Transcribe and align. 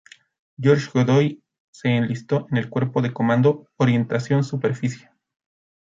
Jorge 0.59 0.89
Godoy 0.95 1.43
se 1.69 1.89
enlistó 1.95 2.47
en 2.49 2.57
el 2.57 2.71
Cuerpo 2.71 3.03
de 3.03 3.13
Comando, 3.13 3.67
Orientación 3.77 4.43
Superficie. 4.43 5.11